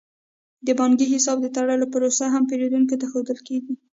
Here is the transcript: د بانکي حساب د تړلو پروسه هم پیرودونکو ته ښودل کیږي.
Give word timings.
د 0.65 0.67
بانکي 0.79 1.05
حساب 1.13 1.37
د 1.41 1.47
تړلو 1.55 1.85
پروسه 1.93 2.25
هم 2.33 2.43
پیرودونکو 2.49 2.95
ته 3.01 3.05
ښودل 3.11 3.39
کیږي. 3.47 3.73